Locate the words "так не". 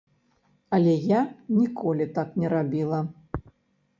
2.17-2.51